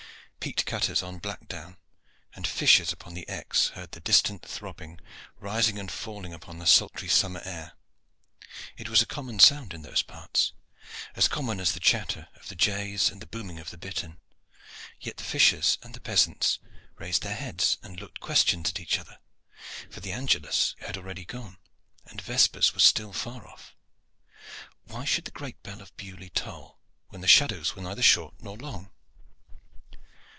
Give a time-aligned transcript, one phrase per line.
[0.43, 1.77] Peat cutters on Blackdown
[2.33, 4.99] and fishers upon the Exe heard the distant throbbing
[5.37, 7.73] rising and falling upon the sultry summer air.
[8.75, 10.53] It was a common sound in those parts
[11.13, 14.17] as common as the chatter of the jays and the booming of the bittern.
[14.99, 16.57] Yet the fishers and the peasants
[16.97, 19.19] raised their heads and looked questions at each other,
[19.91, 21.59] for the angelus had already gone
[22.07, 23.75] and vespers was still far off.
[24.85, 26.79] Why should the great bell of Beaulieu toll
[27.09, 28.89] when the shadows were neither short nor long?